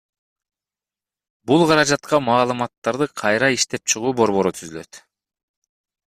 Бул 1.51 1.65
каражатка 1.71 2.21
Маалыматтарды 2.29 3.09
кайра 3.25 3.51
иштеп 3.59 3.87
чыгуу 3.95 4.17
борбору 4.23 4.55
түзүлөт. 4.63 5.03